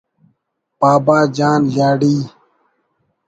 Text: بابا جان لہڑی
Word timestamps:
بابا 0.79 1.17
جان 1.35 1.61
لہڑی 1.75 2.15